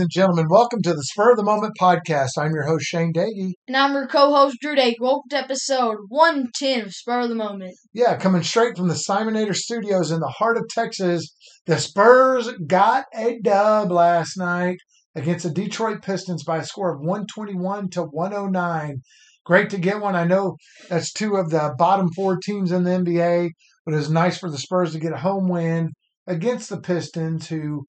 [0.00, 2.30] Ladies and gentlemen, welcome to the Spur of the Moment podcast.
[2.38, 3.52] I'm your host, Shane Daggy.
[3.68, 4.96] And I'm your co-host Drew Dake.
[4.98, 7.74] Welcome to episode 110 of Spur of the Moment.
[7.92, 11.34] Yeah, coming straight from the Simonator Studios in the heart of Texas,
[11.66, 14.78] the Spurs got a dub last night
[15.14, 19.02] against the Detroit Pistons by a score of 121 to 109.
[19.44, 20.16] Great to get one.
[20.16, 20.56] I know
[20.88, 23.50] that's two of the bottom four teams in the NBA,
[23.84, 25.90] but it was nice for the Spurs to get a home win
[26.26, 27.84] against the Pistons, who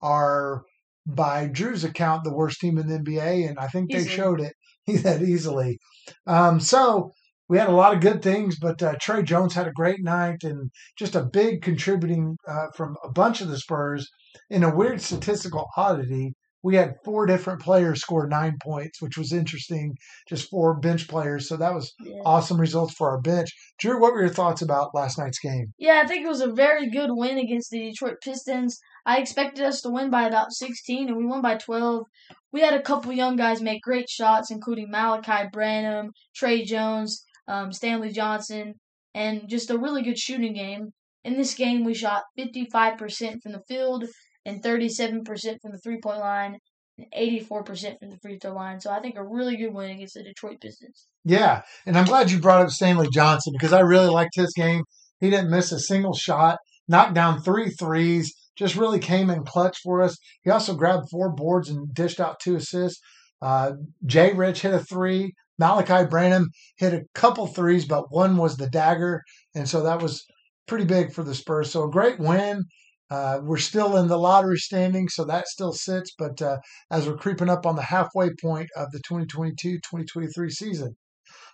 [0.00, 0.62] are
[1.06, 4.14] by Drew's account, the worst team in the NBA, and I think they Easily.
[4.14, 4.54] showed it
[5.02, 5.78] that easily.
[6.26, 7.12] Um, so
[7.48, 10.42] we had a lot of good things, but uh, Tre Jones had a great night
[10.42, 14.08] and just a big contributing uh, from a bunch of the Spurs.
[14.50, 16.34] In a weird statistical oddity,
[16.66, 19.96] we had four different players score nine points, which was interesting.
[20.28, 22.16] Just four bench players, so that was Yeah.
[22.24, 23.50] awesome results for our bench.
[23.78, 25.72] Drew, what were your thoughts about last night's game?
[25.78, 28.80] Yeah, I think it was a very good win against the Detroit Pistons.
[29.06, 32.02] I expected us to win by about 16, and we won by 12.
[32.50, 37.72] We had a couple young guys make great shots, including Malaki Branham, Tre Jones, um,
[37.72, 38.74] Stanley Johnson,
[39.14, 40.90] and just a really good shooting game.
[41.22, 44.04] In this game, we shot 55% from the field
[44.46, 45.26] and 37%
[45.60, 46.58] from the three point line
[46.96, 48.80] and 84% from the free throw line.
[48.80, 51.08] So I think a really good win against the Detroit Pistons.
[51.24, 54.84] Yeah, and I'm glad you brought up Stanley Johnson because I really liked his game.
[55.20, 56.58] He didn't miss a single shot,
[56.88, 60.16] knocked down three threes, just really came in clutch for us.
[60.42, 63.00] He also grabbed four boards and dished out two assists.
[63.42, 63.72] Uh,
[64.06, 65.32] Jay Rich hit a three.
[65.60, 69.22] Malaki Branham hit a couple threes, but one was the dagger,
[69.54, 70.22] and so that was
[70.66, 71.72] pretty big for the Spurs.
[71.72, 72.64] So a great win.
[73.10, 76.12] Uh, we're still in the lottery standing, so that still sits.
[76.18, 76.58] But uh,
[76.90, 80.96] as we're creeping up on the halfway point of the 2022-2023 season,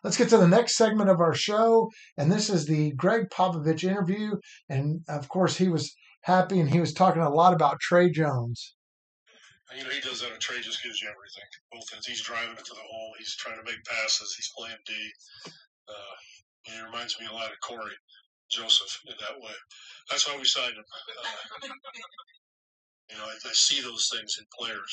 [0.02, 1.90] let's get to the next segment of our show.
[2.16, 4.36] And this is the Gregg Popovich interview.
[4.68, 8.74] And of course, he was happy and he was talking a lot about Tre Jones.
[9.76, 11.48] You know, he does that, Tre just gives you everything.
[11.72, 12.06] Both ends.
[12.06, 13.14] He's driving it to the hole.
[13.18, 14.34] He's trying to make passes.
[14.36, 14.92] He's playing D.
[15.88, 16.14] Uh,
[16.64, 17.96] he reminds me a lot of Cory
[18.52, 19.56] Joseph in that way.
[20.10, 20.84] That's why we signed him.
[20.84, 21.68] Uh,
[23.10, 24.92] you know, I, I see those things in players.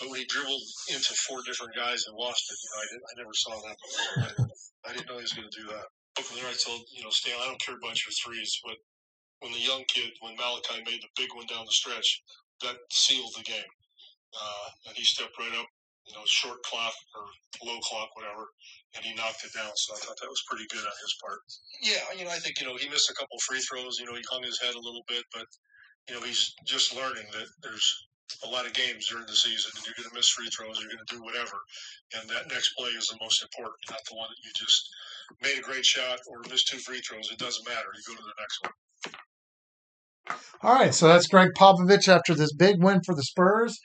[0.00, 3.06] But when he dribbled into four different guys and lost it, you know, I, didn't,
[3.10, 4.14] I never saw that before.
[4.22, 5.86] I, I didn't know he was going to do that.
[6.14, 8.78] But from there, I told, you know, Stan, I don't care about your threes, but
[9.40, 12.22] when the young kid, when Malaki made the big one down the stretch,
[12.62, 13.72] that sealed the game.
[14.34, 15.66] Uh, and he stepped right up,
[16.08, 17.24] you know, short clock or
[17.68, 18.48] low clock, whatever,
[18.96, 19.70] and he knocked it down.
[19.76, 21.40] So I thought that was pretty good on his part.
[21.84, 24.00] Yeah, you know, I think, you know, he missed a couple free throws.
[24.00, 25.46] You know, he hung his head a little bit, but,
[26.08, 27.86] you know, he's just learning that there's
[28.44, 30.92] a lot of games during the season and you're going to miss free throws, you're
[30.92, 31.56] going to do whatever.
[32.16, 34.88] And that next play is the most important, not the one that you just
[35.40, 37.30] made a great shot or missed two free throws.
[37.32, 37.88] It doesn't matter.
[37.96, 38.74] You go to the next one.
[40.62, 43.78] All right, so that's Gregg Popovich after this big win for the Spurs.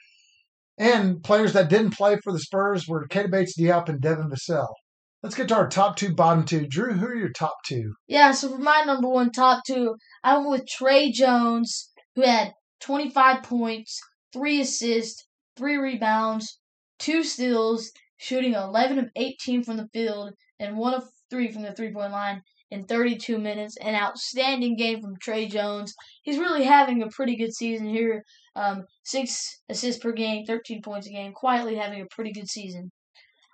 [0.77, 4.73] And players that didn't play for the Spurs were Keita Bates-Diop and Devin Vassell.
[5.21, 6.67] Let's get to our top two, bottom two.
[6.67, 7.93] Drew, who are your top two?
[8.07, 12.53] Yeah, so for my number one top two, I went with Tre Jones, who had
[12.81, 14.01] 25 points,
[14.33, 15.25] three assists,
[15.55, 16.59] three rebounds,
[16.99, 21.73] two steals, shooting 11 of 18 from the field, and one of three from the
[21.73, 22.41] three point line
[22.73, 23.77] in 32 minutes.
[23.77, 25.93] An outstanding game from Tre Jones.
[26.23, 28.23] He's really having a pretty good season here.
[28.55, 32.91] Um, six assists per game, 13 points a game, quietly having a pretty good season.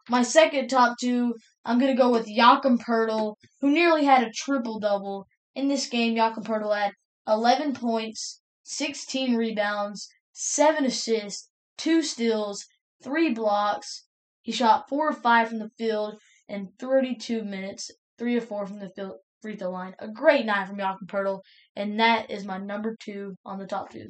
[0.09, 1.35] My second top two,
[1.65, 5.27] I'm going to go with Jakob Poeltl, who nearly had a triple double.
[5.53, 6.93] In this game, Jakob Poeltl had
[7.27, 12.65] 11 points, 16 rebounds, 7 assists, 2 steals,
[13.03, 14.05] 3 blocks.
[14.41, 18.79] He shot 4 or 5 from the field in 32 minutes, 3 or 4 from
[18.79, 19.95] the free throw line.
[19.99, 21.39] A great night from Jakob Poeltl,
[21.75, 24.07] and that is my number 2 on the top 2.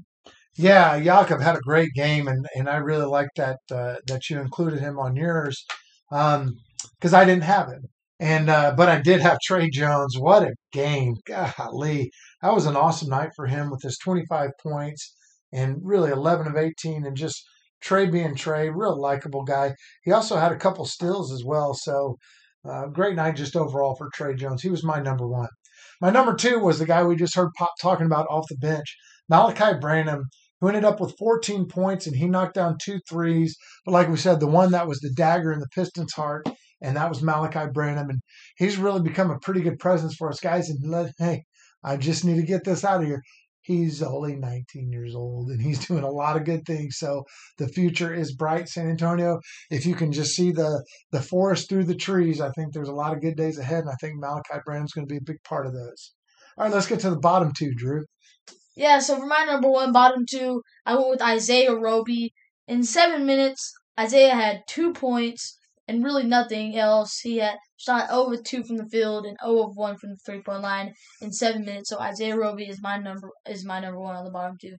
[0.57, 4.39] Yeah, Jakob had a great game, and, and I really like that uh, that you
[4.39, 5.65] included him on yours
[6.09, 7.83] because I didn't have him,
[8.19, 10.17] and uh, but I did have Tre Jones.
[10.17, 11.15] What a game!
[11.25, 12.11] Golly,
[12.41, 15.15] that was an awesome night for him with his 25 points
[15.53, 17.41] and really 11 of 18, and just
[17.81, 19.75] Tre being Tre, real likable guy.
[20.03, 22.17] He also had a couple steals as well, so
[22.67, 24.61] uh, great night just overall for Tre Jones.
[24.61, 25.49] He was my number one.
[26.01, 28.95] My number two was the guy we just heard Pop talking about off the bench,
[29.31, 30.25] Malaki Branham,
[30.59, 33.55] who ended up with 14 points and he knocked down two threes.
[33.85, 36.47] But like we said, the one that was the dagger in the Pistons' heart,
[36.81, 38.09] and that was Malaki Branham.
[38.09, 38.19] And
[38.57, 40.69] he's really become a pretty good presence for us guys.
[40.69, 41.43] And let, hey,
[41.83, 43.21] I just need to get this out of here.
[43.69, 46.97] He's only 19 years old and he's doing a lot of good things.
[46.97, 47.23] So
[47.59, 49.39] the future is bright, San Antonio.
[49.69, 52.93] If you can just see the the forest through the trees, I think there's a
[53.03, 53.83] lot of good days ahead.
[53.83, 56.13] And I think Malaki Branham's going to be a big part of those.
[56.57, 58.05] All right, let's get to the bottom two, Drew.
[58.75, 62.33] Yeah, so for my number one, bottom two, I went with Isaiah Roby.
[62.67, 67.19] In seven minutes, Isaiah had two points and really nothing else.
[67.19, 70.17] He had shot 0 of 2 from the field and 0 of 1 from the
[70.25, 71.89] three point line in seven minutes.
[71.89, 74.75] So Isaiah Roby is my number is my number one on the bottom two.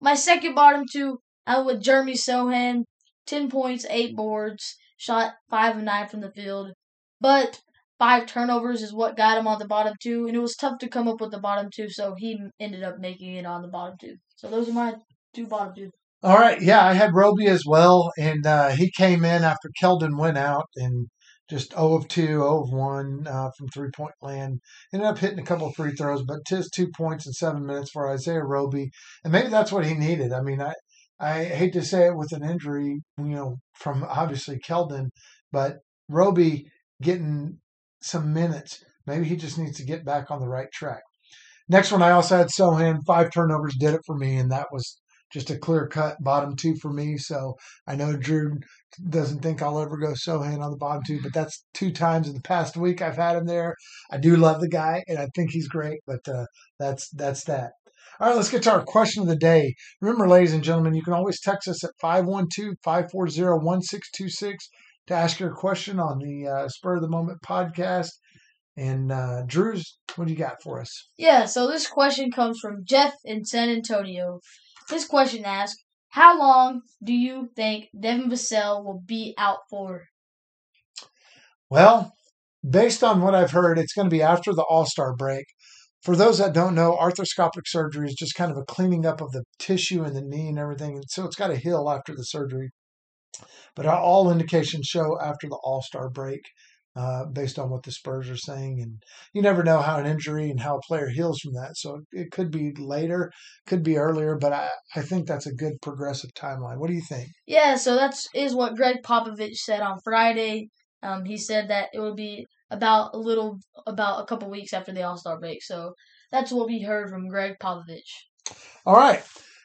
[0.00, 2.82] My second bottom two, I with Jeremy Sochan,
[3.26, 6.72] 10 points, 8 boards, shot 5 of 9 from the field.
[7.20, 7.60] But
[8.02, 10.88] five turnovers is what got him on the bottom two, and it was tough to
[10.88, 13.94] come up with the bottom two, so he ended up making it on the bottom
[14.00, 14.16] two.
[14.34, 14.94] So those are my
[15.32, 15.90] two bottom two.
[16.24, 20.18] All right, yeah, I had Roby as well, and uh, he came in after Keldon
[20.18, 21.06] went out and
[21.52, 24.60] just 0 of 2, 0 of 1 uh, from three point land.
[24.92, 27.90] Ended up hitting a couple of free throws, but just two points in seven minutes
[27.90, 28.90] for Isaiah Roby,
[29.22, 30.32] and maybe that's what he needed.
[30.32, 30.72] I mean, I
[31.20, 35.08] I hate to say it with an injury, you know, from obviously Keldon,
[35.52, 35.76] but
[36.08, 36.66] Roby
[37.02, 37.58] getting
[38.00, 38.82] some minutes.
[39.06, 41.02] Maybe he just needs to get back on the right track.
[41.68, 43.00] Next one, I also had Sochan.
[43.06, 45.00] Five turnovers did it for me, and that was
[45.32, 47.16] just a clear cut bottom two for me.
[47.16, 47.56] So
[47.86, 48.58] I know Drew
[49.08, 52.34] doesn't think I'll ever go Sochan on the bottom two, but that's two times in
[52.34, 53.74] the past week I've had him there.
[54.10, 56.46] I do love the guy, and I think he's great, but uh,
[56.78, 57.72] that's that's that.
[58.20, 59.74] All right, let's get to our question of the day.
[60.00, 64.68] Remember, ladies and gentlemen, you can always text us at 512 540 1626
[65.08, 68.10] to ask your question on the uh, Spur of the Moment podcast.
[68.76, 71.08] And uh, Drew's, what do you got for us?
[71.18, 74.40] Yeah, so this question comes from Jeff in San Antonio.
[74.90, 80.06] His question asks, How long do you think Devin Vassell will be out for?
[81.70, 82.12] Well,
[82.68, 85.46] based on what I've heard, it's going to be after the All Star break.
[86.02, 89.30] For those that don't know, arthroscopic surgery is just kind of a cleaning up of
[89.30, 90.96] the tissue in the knee and everything.
[90.96, 92.70] And so it's got to heal after the surgery.
[93.74, 96.42] But all indications show after the All Star break,
[96.94, 98.80] uh, based on what the Spurs are saying.
[98.82, 99.02] And
[99.32, 101.76] you never know how an injury and how a player heals from that.
[101.76, 103.30] So it could be later,
[103.66, 106.78] could be earlier, but I, I think that's a good progressive timeline.
[106.78, 107.28] What do you think?
[107.46, 110.68] Yeah, so that's is what Gregg Popovich said on Friday.
[111.02, 114.92] Um, he said that it would be about a little, about a couple weeks after
[114.92, 115.62] the All Star break.
[115.62, 115.94] So
[116.30, 118.00] that's what we heard from Gregg Popovich.
[118.86, 119.22] All right.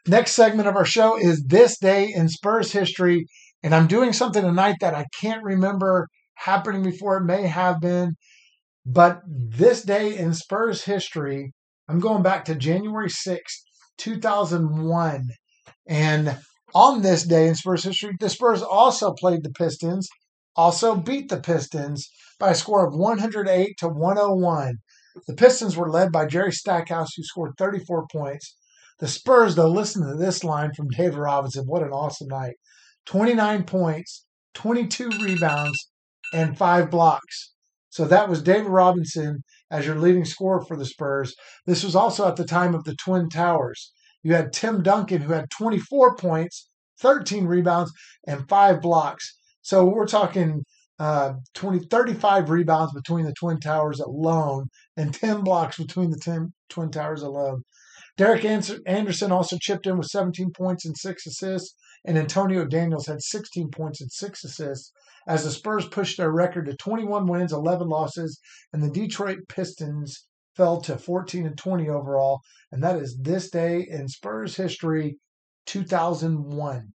[0.07, 3.25] Next segment of our show is This Day in Spurs History.
[3.63, 7.17] And I'm doing something tonight that I can't remember happening before.
[7.17, 8.15] It may have been.
[8.85, 11.53] But this day in Spurs history,
[11.89, 13.61] I'm going back to January 6th,
[13.97, 15.23] 2001.
[15.87, 16.37] And
[16.73, 20.07] on this day in Spurs history, the Spurs also played the Pistons,
[20.55, 24.75] also beat the Pistons by a score of 108 to 101.
[25.27, 28.55] The Pistons were led by Jerry Stackhouse, who scored 34 points.
[28.99, 31.65] The Spurs, though, listen to this line from David Robinson.
[31.65, 32.55] What an awesome night.
[33.05, 35.89] 29 points, 22 rebounds,
[36.33, 37.53] and five blocks.
[37.89, 41.35] So that was David Robinson as your leading scorer for the Spurs.
[41.65, 43.91] This was also at the time of the Twin Towers.
[44.23, 47.91] You had Tim Duncan, who had 24 points, 13 rebounds,
[48.27, 49.37] and five blocks.
[49.61, 50.63] So we're talking
[50.99, 56.53] uh, 20, 35 rebounds between the Twin Towers alone, and 10 blocks between the 10,
[56.69, 57.63] Twin Towers alone.
[58.17, 63.21] Derek Anderson also chipped in with 17 points and six assists, and Antonio Daniels had
[63.21, 64.91] 16 points and six assists
[65.27, 68.39] as the Spurs pushed their record to 21 wins, 11 losses,
[68.73, 72.41] and the Detroit Pistons fell to 14 and 20 overall.
[72.71, 75.17] And that is this day in Spurs history,
[75.67, 76.93] 2001.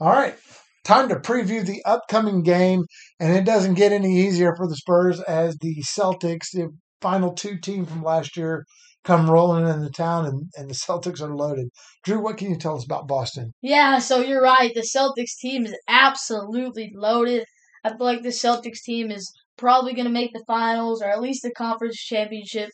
[0.00, 0.36] All right,
[0.84, 2.84] time to preview the upcoming game,
[3.18, 6.68] and it doesn't get any easier for the Spurs as the Celtics, the
[7.00, 8.64] final two team from last year,
[9.04, 11.68] come rolling in the town and, and the Celtics are loaded.
[12.02, 13.52] Drew, what can you tell us about Boston?
[13.62, 14.72] Yeah, so you're right.
[14.74, 17.44] The Celtics team is absolutely loaded.
[17.84, 21.20] I feel like the Celtics team is probably going to make the finals or at
[21.20, 22.70] least the conference championship.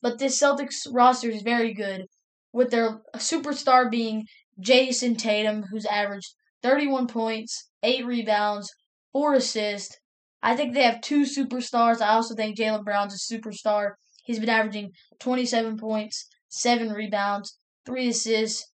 [0.00, 2.06] But this Celtics roster is very good,
[2.52, 4.24] with their superstar being
[4.58, 8.72] Jayson Tatum, who's averaged 31 points, 8 rebounds,
[9.12, 9.96] 4 assists.
[10.42, 12.00] I think they have two superstars.
[12.00, 13.92] I also think Jaylen Brown's a superstar.
[14.24, 14.90] He's been averaging
[15.20, 18.70] 27 points, 7 rebounds, 3 assists.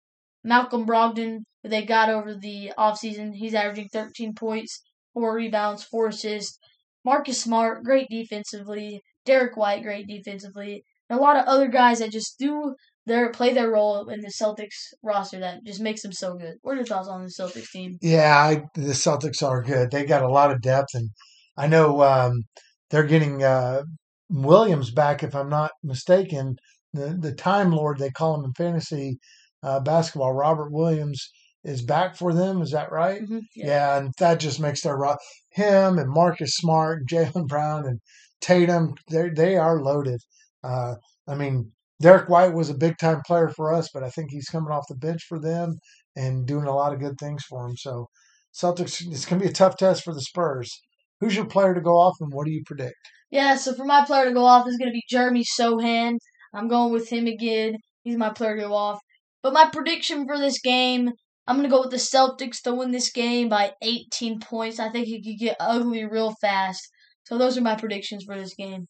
[0.43, 4.81] Malcolm Brogdon, who they got over the offseason, he's averaging 13 points,
[5.13, 6.57] four rebounds, four assists.
[7.03, 9.01] Marcus Smart, great defensively.
[9.25, 10.83] Derrick White, great defensively.
[11.09, 12.75] and a lot of other guys that just do
[13.05, 16.55] their play their role in the Celtics roster that just makes them so good.
[16.61, 17.97] What are your thoughts on the Celtics team?
[18.01, 19.91] Yeah, I, the Celtics are good.
[19.91, 21.09] They got a lot of depth, and
[21.57, 22.43] I know um,
[22.89, 23.83] they're getting uh,
[24.29, 26.57] Williams back, if I'm not mistaken.
[26.93, 29.19] The the Time Lord they call him in fantasy
[29.63, 30.33] uh, basketball.
[30.33, 31.29] Robert Williams
[31.63, 32.61] is back for them.
[32.61, 33.21] Is that right?
[33.21, 35.17] Mhm, Yeah, and that just makes their ro-
[35.51, 37.99] him and Marcus Smart, and Jaylen Brown, and
[38.41, 38.95] Tatum.
[39.11, 40.21] They they are loaded.
[40.63, 40.95] Uh,
[41.27, 44.49] I mean, Derrick White was a big time player for us, but I think he's
[44.49, 45.79] coming off the bench for them
[46.15, 47.75] and doing a lot of good things for them.
[47.77, 48.07] So,
[48.53, 50.81] Celtics, it's going to be a tough test for the Spurs.
[51.19, 52.95] Who's your player to go off, and what do you predict?
[53.31, 56.17] Yeah, so for my player to go off is going to be Jeremy Sochan.
[56.53, 57.75] I'm going with him again.
[58.03, 58.99] He's my player to go off.
[59.43, 61.11] But my prediction for this game,
[61.45, 64.79] I'm going to go with the Celtics to win this game by 18 points.
[64.79, 66.81] I think it could get ugly real fast.
[67.25, 68.87] So those are my predictions for this game.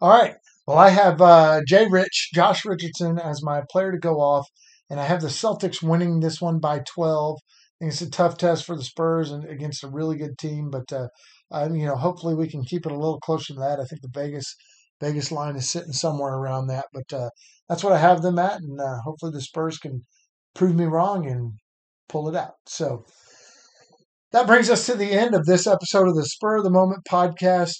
[0.00, 0.34] All right.
[0.66, 4.48] Well, I have uh, Jay Rich, Josh Richardson as my player to go off,
[4.90, 7.38] and I have the Celtics winning this one by 12.
[7.38, 10.70] I think it's a tough test for the Spurs and against a really good team,
[10.70, 11.08] but uh,
[11.50, 13.80] I, you know, hopefully we can keep it a little closer to that.
[13.80, 14.54] I think the Vegas
[15.00, 17.28] Vegas line is sitting somewhere around that, but uh,
[17.68, 20.04] that's what I have them at, and uh, hopefully the Spurs can
[20.54, 21.52] prove me wrong and
[22.08, 22.54] pull it out.
[22.66, 23.04] So
[24.32, 27.02] that brings us to the end of this episode of the Spur of the Moment
[27.10, 27.74] podcast.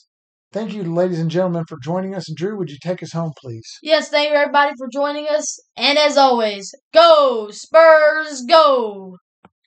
[0.53, 2.29] Thank you, ladies and gentlemen, for joining us.
[2.29, 3.69] And Drew, would you take us home, please?
[3.83, 5.59] Yes, thank you everybody for joining us.
[5.77, 9.17] And as always, go Spurs, go!